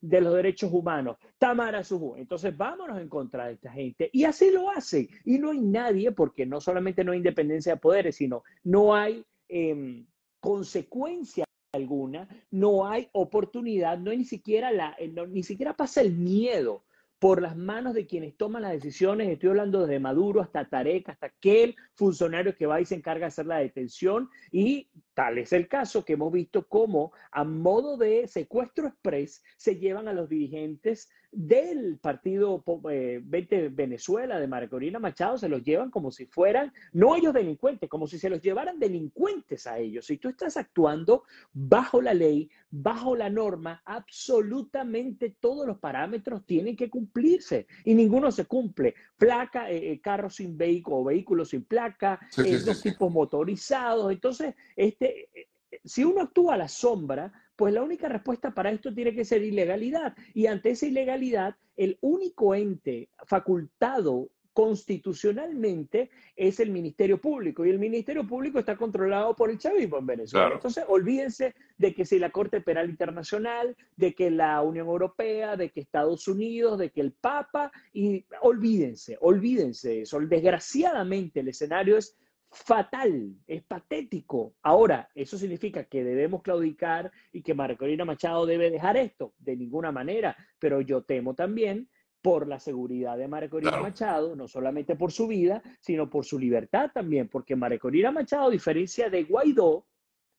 de 0.00 0.20
los 0.20 0.34
derechos 0.34 0.72
humanos? 0.72 1.16
Tamara 1.38 1.84
Sujú. 1.84 2.16
Entonces 2.16 2.56
vámonos 2.56 2.98
en 2.98 3.08
contra 3.08 3.46
de 3.46 3.54
esta 3.54 3.70
gente. 3.70 4.08
Y 4.12 4.24
así 4.24 4.50
lo 4.50 4.70
hace. 4.70 5.08
Y 5.26 5.38
no 5.38 5.50
hay 5.50 5.60
nadie, 5.60 6.12
porque 6.12 6.46
no 6.46 6.60
solamente 6.60 7.04
no 7.04 7.12
hay 7.12 7.18
independencia 7.18 7.74
de 7.74 7.80
poderes, 7.80 8.16
sino 8.16 8.42
no 8.64 8.94
hay 8.94 9.24
eh, 9.48 10.04
consecuencia 10.40 11.44
alguna, 11.74 12.28
no 12.50 12.86
hay 12.86 13.08
oportunidad, 13.12 13.96
no 13.96 14.10
hay 14.10 14.18
ni 14.18 14.24
siquiera 14.26 14.70
la, 14.72 14.94
eh, 14.98 15.10
ni 15.30 15.42
siquiera 15.42 15.74
pasa 15.74 16.02
el 16.02 16.12
miedo 16.12 16.84
por 17.18 17.40
las 17.40 17.56
manos 17.56 17.94
de 17.94 18.06
quienes 18.06 18.36
toman 18.36 18.60
las 18.60 18.72
decisiones. 18.72 19.30
Estoy 19.30 19.48
hablando 19.50 19.80
desde 19.80 19.98
Maduro 19.98 20.42
hasta 20.42 20.68
Tarek, 20.68 21.08
hasta 21.08 21.28
aquel 21.28 21.74
funcionario 21.94 22.54
que 22.54 22.66
va 22.66 22.78
y 22.82 22.84
se 22.84 22.96
encarga 22.96 23.20
de 23.20 23.28
hacer 23.28 23.46
la 23.46 23.56
detención. 23.56 24.28
Y 24.50 24.88
tal 25.14 25.38
es 25.38 25.52
el 25.52 25.68
caso 25.68 26.04
que 26.04 26.14
hemos 26.14 26.32
visto 26.32 26.66
cómo 26.68 27.12
a 27.30 27.44
modo 27.44 27.96
de 27.96 28.26
secuestro 28.28 28.88
express 28.88 29.42
se 29.56 29.76
llevan 29.76 30.08
a 30.08 30.12
los 30.12 30.28
dirigentes 30.28 31.08
del 31.32 31.98
partido 31.98 32.62
eh, 32.90 33.20
Venezuela 33.24 34.38
de 34.38 34.46
María 34.46 34.68
Corina 34.68 34.98
Machado, 34.98 35.38
se 35.38 35.48
los 35.48 35.62
llevan 35.62 35.90
como 35.90 36.12
si 36.12 36.26
fueran, 36.26 36.72
no 36.92 37.16
ellos 37.16 37.32
delincuentes, 37.32 37.88
como 37.88 38.06
si 38.06 38.18
se 38.18 38.28
los 38.28 38.42
llevaran 38.42 38.78
delincuentes 38.78 39.66
a 39.66 39.78
ellos. 39.78 40.04
Si 40.04 40.18
tú 40.18 40.28
estás 40.28 40.58
actuando 40.58 41.24
bajo 41.54 42.02
la 42.02 42.12
ley, 42.12 42.50
bajo 42.70 43.16
la 43.16 43.30
norma, 43.30 43.82
absolutamente 43.86 45.34
todos 45.40 45.66
los 45.66 45.78
parámetros 45.78 46.44
tienen 46.44 46.76
que 46.76 46.90
cumplirse 46.90 47.66
y 47.84 47.94
ninguno 47.94 48.30
se 48.30 48.44
cumple. 48.44 48.94
Placa, 49.16 49.70
eh, 49.70 49.92
eh 49.92 50.00
carros 50.02 50.36
sin 50.36 50.58
vehículo 50.58 50.98
o 50.98 51.04
vehículos 51.04 51.48
sin 51.48 51.64
placa, 51.64 52.20
sí, 52.30 52.58
sí, 52.58 52.82
tipos 52.82 53.10
motorizados. 53.10 54.12
Entonces, 54.12 54.54
este, 54.76 55.01
eh, 55.06 55.48
si 55.84 56.04
uno 56.04 56.22
actúa 56.22 56.54
a 56.54 56.58
la 56.58 56.68
sombra, 56.68 57.32
pues 57.56 57.74
la 57.74 57.82
única 57.82 58.08
respuesta 58.08 58.52
para 58.52 58.70
esto 58.70 58.92
tiene 58.94 59.14
que 59.14 59.24
ser 59.24 59.42
ilegalidad. 59.42 60.14
Y 60.34 60.46
ante 60.46 60.70
esa 60.70 60.86
ilegalidad, 60.86 61.56
el 61.76 61.98
único 62.00 62.54
ente 62.54 63.08
facultado 63.26 64.30
constitucionalmente 64.52 66.10
es 66.36 66.60
el 66.60 66.70
Ministerio 66.70 67.18
Público 67.18 67.64
y 67.64 67.70
el 67.70 67.78
Ministerio 67.78 68.26
Público 68.26 68.58
está 68.58 68.76
controlado 68.76 69.34
por 69.34 69.50
el 69.50 69.58
chavismo 69.58 69.98
en 69.98 70.06
Venezuela. 70.06 70.50
Entonces, 70.52 70.84
olvídense 70.88 71.54
de 71.78 71.94
que 71.94 72.04
si 72.04 72.18
la 72.18 72.30
Corte 72.30 72.60
Penal 72.60 72.90
Internacional, 72.90 73.74
de 73.96 74.14
que 74.14 74.30
la 74.30 74.60
Unión 74.62 74.88
Europea, 74.88 75.56
de 75.56 75.70
que 75.70 75.80
Estados 75.80 76.28
Unidos, 76.28 76.78
de 76.78 76.90
que 76.90 77.00
el 77.00 77.12
Papa, 77.12 77.72
y 77.92 78.26
olvídense, 78.42 79.16
olvídense 79.20 79.88
de 79.88 80.02
eso. 80.02 80.20
Desgraciadamente 80.20 81.40
el 81.40 81.48
escenario 81.48 81.96
es 81.96 82.16
fatal, 82.52 83.34
es 83.46 83.62
patético. 83.62 84.54
Ahora, 84.62 85.08
¿eso 85.14 85.38
significa 85.38 85.84
que 85.84 86.04
debemos 86.04 86.42
claudicar 86.42 87.10
y 87.32 87.42
que 87.42 87.54
María 87.54 87.76
Corina 87.76 88.04
Machado 88.04 88.46
debe 88.46 88.70
dejar 88.70 88.96
esto? 88.96 89.32
De 89.38 89.56
ninguna 89.56 89.90
manera, 89.90 90.36
pero 90.58 90.80
yo 90.80 91.02
temo 91.02 91.34
también 91.34 91.88
por 92.20 92.46
la 92.46 92.60
seguridad 92.60 93.18
de 93.18 93.26
María 93.26 93.50
Corina 93.50 93.78
Machado, 93.78 94.36
no 94.36 94.46
solamente 94.46 94.94
por 94.94 95.10
su 95.10 95.26
vida, 95.26 95.62
sino 95.80 96.08
por 96.08 96.24
su 96.24 96.38
libertad 96.38 96.90
también, 96.94 97.28
porque 97.28 97.56
María 97.56 97.78
Corina 97.78 98.12
Machado, 98.12 98.46
a 98.46 98.50
diferencia 98.50 99.10
de 99.10 99.24
Guaidó, 99.24 99.86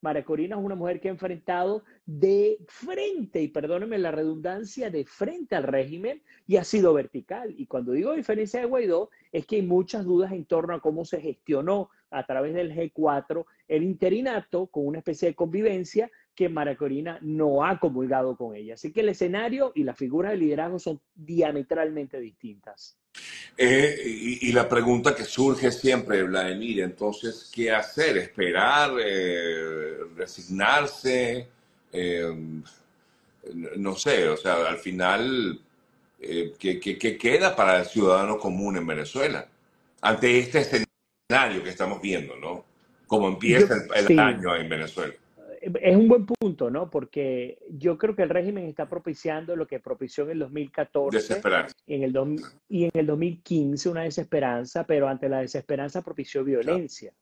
María 0.03 0.25
Corina 0.25 0.57
es 0.57 0.61
una 0.61 0.75
mujer 0.75 0.99
que 0.99 1.07
ha 1.07 1.11
enfrentado 1.11 1.85
de 2.05 2.57
frente, 2.67 3.41
y 3.41 3.47
perdónenme 3.47 3.97
la 3.97 4.11
redundancia, 4.11 4.89
de 4.89 5.05
frente 5.05 5.55
al 5.55 5.63
régimen 5.63 6.21
y 6.45 6.57
ha 6.57 6.65
sido 6.65 6.93
vertical. 6.93 7.53
Y 7.57 7.67
cuando 7.67 7.93
digo 7.93 8.11
diferencia 8.11 8.59
de 8.59 8.65
Guaidó, 8.65 9.09
es 9.31 9.45
que 9.45 9.55
hay 9.55 9.61
muchas 9.61 10.03
dudas 10.03 10.33
en 10.33 10.43
torno 10.43 10.75
a 10.75 10.81
cómo 10.81 11.05
se 11.05 11.21
gestionó 11.21 11.89
a 12.11 12.25
través 12.25 12.53
del 12.53 12.75
G4 12.75 13.45
el 13.69 13.83
interinato 13.83 14.67
con 14.67 14.85
una 14.87 14.97
especie 14.97 15.29
de 15.29 15.35
convivencia 15.35 16.11
que 16.35 16.49
María 16.49 16.75
Corina 16.75 17.19
no 17.21 17.63
ha 17.63 17.79
comulgado 17.79 18.35
con 18.35 18.55
ella. 18.55 18.73
Así 18.73 18.91
que 18.91 19.01
el 19.01 19.09
escenario 19.09 19.71
y 19.75 19.83
la 19.83 19.93
figura 19.93 20.31
de 20.31 20.37
liderazgo 20.37 20.79
son 20.79 20.99
diametralmente 21.13 22.19
distintas. 22.19 22.97
Eh, 23.55 24.39
y, 24.41 24.51
la 24.51 24.67
pregunta 24.67 25.15
que 25.15 25.23
surge 25.23 25.71
siempre, 25.71 26.23
Vladimir, 26.23 26.81
entonces, 26.81 27.51
¿qué 27.53 27.71
hacer? 27.71 28.17
¿Esperar? 28.17 28.93
Eh, 28.99 29.97
¿Resignarse? 30.15 31.47
Eh, 31.91 32.33
no 33.77 33.95
sé, 33.95 34.27
o 34.29 34.37
sea, 34.37 34.67
al 34.67 34.77
final, 34.77 35.59
¿qué, 36.19 36.79
qué, 36.79 37.17
queda 37.17 37.55
para 37.55 37.81
el 37.81 37.85
ciudadano 37.85 38.39
común 38.39 38.77
en 38.77 38.87
Venezuela? 38.87 39.47
Ante 40.01 40.39
este 40.39 40.59
escenario 40.59 41.63
que 41.63 41.69
estamos 41.69 42.01
viendo, 42.01 42.35
¿no? 42.37 42.65
Cómo 43.05 43.27
empieza 43.27 43.75
el, 43.95 44.17
año 44.19 44.55
en 44.55 44.69
Venezuela 44.69 45.13
es 45.81 45.95
un 45.95 46.07
buen 46.07 46.25
punto, 46.25 46.69
¿no? 46.69 46.89
Porque 46.89 47.59
yo 47.69 47.97
creo 47.97 48.15
que 48.15 48.23
el 48.23 48.29
régimen 48.29 48.65
está 48.65 48.89
propiciando 48.89 49.55
lo 49.55 49.65
que 49.65 49.79
propició 49.79 50.25
en 50.25 50.31
el 50.31 50.39
2014 50.39 51.41
en 51.87 52.03
el 52.03 52.13
y 52.67 52.85
en 52.85 52.91
el 52.93 53.05
2015 53.05 53.89
una 53.89 54.03
desesperanza, 54.03 54.85
pero 54.85 55.07
ante 55.07 55.29
la 55.29 55.39
desesperanza 55.39 56.01
propició 56.01 56.43
violencia. 56.43 57.13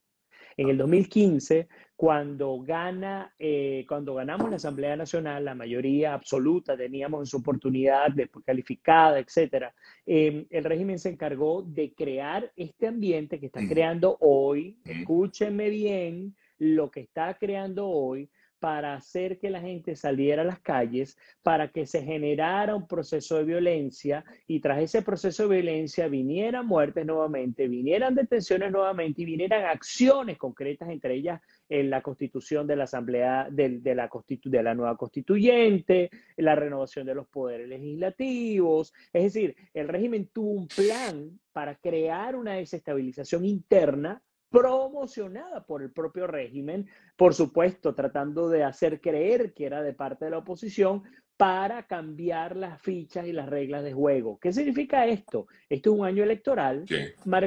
En 0.58 0.70
el 0.70 0.78
2015, 0.78 1.70
cuando, 1.96 2.60
gana, 2.60 3.34
eh, 3.40 3.86
cuando 3.88 4.16
ganamos 4.16 4.50
la 4.50 4.58
Asamblea 4.58 4.96
Nacional, 4.98 5.46
la 5.46 5.56
mayoría 5.56 6.14
absoluta 6.14 6.76
teníamos 6.76 7.22
en 7.22 7.26
su 7.26 7.38
oportunidad 7.38 8.12
después 8.12 8.44
calificada, 8.44 9.20
etcétera, 9.20 9.74
em, 10.06 10.46
el 10.50 10.64
régimen 10.64 11.00
se 11.00 11.10
encargó 11.10 11.62
de 11.62 11.94
crear 11.94 12.52
este 12.56 12.88
ambiente 12.88 13.40
que 13.40 13.46
está 13.46 13.66
creando 13.68 14.18
hoy, 14.20 14.78
escúchenme 14.84 15.70
bien, 15.70 16.36
lo 16.62 16.92
que 16.92 17.00
está 17.00 17.34
creando 17.40 17.90
hoy 17.90 18.30
para 18.60 18.94
hacer 18.94 19.40
que 19.40 19.50
la 19.50 19.60
gente 19.60 19.96
saliera 19.96 20.44
a 20.44 20.46
las 20.46 20.60
calles, 20.60 21.18
para 21.42 21.72
que 21.72 21.88
se 21.88 22.04
generara 22.04 22.76
un 22.76 22.88
proceso 22.88 23.38
de 23.38 23.46
violencia 23.46 24.24
y 24.46 24.60
tras 24.60 24.84
ese 24.84 25.02
proceso 25.02 25.48
de 25.48 25.56
violencia 25.56 26.08
vinieran 26.08 26.68
muertes 26.68 27.04
nuevamente, 27.04 27.68
vinieran 27.68 28.14
detenciones 28.14 28.72
nuevamente 28.72 29.24
y 29.24 29.26
vinieran 29.26 29.66
acciones 29.66 30.38
concretas, 30.38 30.90
entre 30.90 31.16
ellas 31.16 31.42
en 31.68 31.90
la 31.90 32.04
constitución 32.04 32.68
de 32.68 32.76
la 32.76 32.84
Asamblea, 32.84 33.48
de, 33.50 33.82
la, 33.96 34.08
de 34.44 34.64
la 34.64 34.76
nueva 34.76 34.96
constituyente, 34.96 36.12
la 36.38 36.54
renovación 36.54 37.08
de 37.08 37.16
los 37.16 37.28
poderes 37.28 37.68
legislativos. 37.68 38.94
Es 39.12 39.34
decir, 39.34 39.56
el 39.74 39.88
régimen 39.88 40.28
tuvo 40.32 40.52
un 40.52 40.68
plan 40.68 41.40
para 41.52 41.74
crear 41.78 42.36
una 42.36 42.54
desestabilización 42.54 43.44
interna 43.46 44.22
promocionada 44.52 45.66
por 45.66 45.82
el 45.82 45.92
propio 45.92 46.28
régimen, 46.28 46.88
por 47.16 47.34
supuesto, 47.34 47.96
tratando 47.96 48.50
de 48.50 48.64
hacer 48.64 49.00
creer 49.00 49.54
que 49.54 49.66
era 49.66 49.82
de 49.82 49.94
parte 49.94 50.26
de 50.26 50.32
la 50.32 50.40
oposición 50.40 51.04
para 51.38 51.88
cambiar 51.88 52.56
las 52.56 52.80
fichas 52.82 53.26
y 53.26 53.32
las 53.32 53.50
reglas 53.50 53.84
de 53.84 53.94
juego. 53.94 54.38
¿Qué 54.40 54.54
significa 54.54 55.08
esto? 55.08 55.48
Esto 55.70 55.92
es 55.92 56.00
un 56.00 56.06
año 56.06 56.24
electoral, 56.24 56.86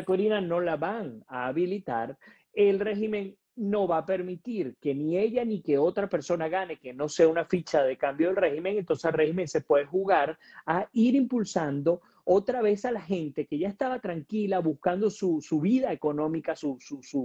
Corina 0.05 0.41
no 0.41 0.61
la 0.61 0.77
van 0.77 1.23
a 1.29 1.47
habilitar, 1.47 2.19
el 2.53 2.81
régimen 2.81 3.37
no 3.57 3.87
va 3.87 3.99
a 3.99 4.07
permitir 4.07 4.77
que 4.81 4.95
ni 4.95 5.17
ella 5.17 5.45
ni 5.45 5.63
que 5.63 5.79
otra 5.79 6.09
persona 6.09 6.49
gane 6.49 6.79
que 6.79 6.93
no 6.93 7.09
sea 7.09 7.29
una 7.29 7.45
ficha 7.45 7.85
de 7.85 7.97
cambio 7.97 8.29
del 8.29 8.37
régimen, 8.37 8.79
entonces 8.79 9.05
el 9.05 9.13
régimen 9.13 9.47
se 9.47 9.61
puede 9.61 9.85
jugar 9.85 10.39
a 10.67 10.89
ir 10.93 11.15
impulsando 11.15 12.01
otra 12.25 12.63
vez 12.63 12.87
a 12.87 12.91
la 12.91 13.03
gente 13.03 13.47
que 13.47 13.59
ya 13.59 13.69
estaba 13.69 14.01
tranquila 14.01 14.59
buscando 14.59 15.11
su, 15.11 15.43
vida 15.61 15.93
económica, 15.93 16.57
su, 16.57 16.79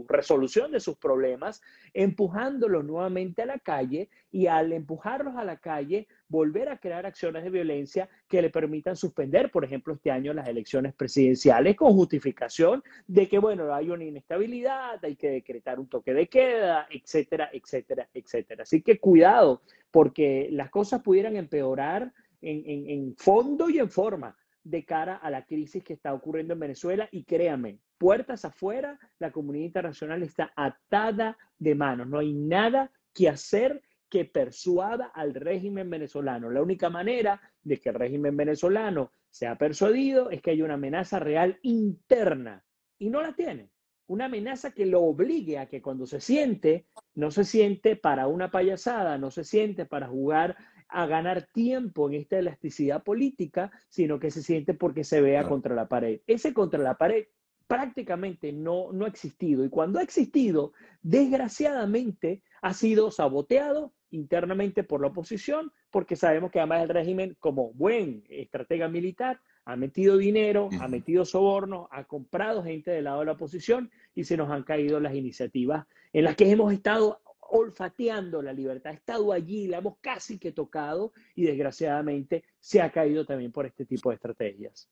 resolución 0.07 0.71
de 0.71 0.81
sus 0.81 0.97
problemas, 0.97 1.61
empujándolos 1.93 2.83
nuevamente 2.83 3.41
a 3.41 3.45
la 3.45 3.59
calle 3.59 4.09
y 4.31 4.47
al 4.47 4.73
empujarlos 4.73 5.37
a 5.37 5.45
la 5.45 5.57
calle, 5.57 6.07
volver 6.27 6.69
a 6.69 6.79
crear 6.79 7.05
acciones 7.05 7.43
de 7.43 7.49
violencia 7.49 8.09
que 8.27 8.41
le 8.41 8.49
permitan 8.49 8.97
suspender, 8.97 9.51
por 9.51 9.63
ejemplo, 9.63 9.93
este 9.93 10.11
año 10.11 10.33
las 10.33 10.47
elecciones 10.47 10.93
presidenciales 10.93 11.77
con 11.77 11.93
justificación 11.93 12.83
de 13.07 13.27
que, 13.29 13.39
bueno, 13.39 13.73
hay 13.73 13.89
una 13.89 14.03
inestabilidad, 14.03 15.03
hay 15.03 15.15
que 15.15 15.29
decretar 15.29 15.79
un 15.79 15.87
toque 15.87 16.13
de 16.13 16.27
queda, 16.27 16.87
etcétera, 16.89 17.49
etcétera, 17.53 18.09
etcétera. 18.13 18.63
Así 18.63 18.81
que 18.81 18.99
cuidado, 18.99 19.61
porque 19.91 20.49
las 20.51 20.69
cosas 20.69 21.01
pudieran 21.01 21.37
empeorar 21.37 22.11
en, 22.41 22.89
en 22.89 23.15
fondo 23.17 23.69
y 23.69 23.79
en 23.79 23.89
forma 23.89 24.35
de 24.63 24.85
cara 24.85 25.15
a 25.15 25.29
la 25.29 25.45
crisis 25.45 25.83
que 25.83 25.93
está 25.93 26.13
ocurriendo 26.13 26.53
en 26.53 26.59
Venezuela 26.59 27.07
y 27.11 27.23
créanme, 27.23 27.79
puertas 27.97 28.45
afuera, 28.45 28.99
la 29.19 29.31
comunidad 29.31 29.65
internacional 29.65 30.23
está 30.23 30.51
atada 30.55 31.37
de 31.57 31.75
manos, 31.75 32.07
no 32.07 32.19
hay 32.19 32.33
nada 32.33 32.91
que 33.13 33.29
hacer 33.29 33.81
que 34.09 34.25
persuada 34.25 35.05
al 35.05 35.33
régimen 35.35 35.89
venezolano. 35.89 36.49
La 36.49 36.61
única 36.61 36.89
manera 36.89 37.39
de 37.63 37.79
que 37.79 37.89
el 37.89 37.95
régimen 37.95 38.35
venezolano 38.35 39.11
sea 39.29 39.57
persuadido 39.57 40.31
es 40.31 40.41
que 40.41 40.51
haya 40.51 40.65
una 40.65 40.73
amenaza 40.73 41.19
real 41.19 41.59
interna 41.61 42.65
y 42.97 43.09
no 43.09 43.21
la 43.21 43.33
tiene. 43.33 43.69
Una 44.07 44.25
amenaza 44.25 44.71
que 44.71 44.87
lo 44.87 45.01
obligue 45.03 45.59
a 45.59 45.67
que 45.67 45.83
cuando 45.83 46.07
se 46.07 46.19
siente, 46.19 46.87
no 47.13 47.29
se 47.29 47.43
siente 47.43 47.95
para 47.95 48.27
una 48.27 48.49
payasada, 48.49 49.19
no 49.19 49.29
se 49.29 49.43
siente 49.43 49.85
para 49.85 50.07
jugar 50.07 50.57
a 50.89 51.05
ganar 51.05 51.47
tiempo 51.53 52.09
en 52.09 52.15
esta 52.15 52.39
elasticidad 52.39 53.03
política, 53.03 53.71
sino 53.87 54.19
que 54.19 54.31
se 54.31 54.43
siente 54.43 54.73
porque 54.73 55.03
se 55.03 55.21
vea 55.21 55.47
contra 55.47 55.75
la 55.75 55.87
pared. 55.87 56.21
Ese 56.27 56.53
contra 56.53 56.79
la 56.79 56.97
pared 56.97 57.27
prácticamente 57.67 58.51
no, 58.51 58.91
no 58.91 59.05
ha 59.05 59.07
existido 59.07 59.63
y 59.63 59.69
cuando 59.69 59.99
ha 59.99 60.03
existido, 60.03 60.73
desgraciadamente, 61.03 62.41
ha 62.61 62.73
sido 62.73 63.11
saboteado 63.11 63.93
internamente 64.09 64.83
por 64.83 65.01
la 65.01 65.07
oposición, 65.07 65.71
porque 65.91 66.15
sabemos 66.15 66.49
que 66.49 66.59
además 66.59 66.81
el 66.81 66.89
régimen, 66.89 67.37
como 67.39 67.71
buen 67.73 68.23
estratega 68.27 68.87
militar, 68.87 69.39
ha 69.65 69.75
metido 69.75 70.17
dinero, 70.17 70.69
ha 70.81 70.87
metido 70.87 71.25
soborno, 71.25 71.87
ha 71.91 72.05
comprado 72.05 72.63
gente 72.63 72.89
del 72.89 73.03
lado 73.03 73.19
de 73.19 73.27
la 73.27 73.33
oposición 73.33 73.91
y 74.15 74.23
se 74.23 74.35
nos 74.35 74.49
han 74.49 74.63
caído 74.63 74.99
las 74.99 75.13
iniciativas 75.13 75.85
en 76.11 76.23
las 76.23 76.35
que 76.35 76.49
hemos 76.49 76.73
estado 76.73 77.21
olfateando 77.51 78.41
la 78.41 78.53
libertad, 78.53 78.91
ha 78.91 78.95
estado 78.95 79.31
allí, 79.31 79.67
la 79.67 79.77
hemos 79.77 79.97
casi 80.01 80.37
que 80.37 80.51
tocado 80.51 81.13
y 81.35 81.43
desgraciadamente 81.43 82.43
se 82.59 82.81
ha 82.81 82.91
caído 82.91 83.25
también 83.25 83.51
por 83.51 83.65
este 83.65 83.85
tipo 83.85 84.09
de 84.09 84.15
estrategias. 84.15 84.89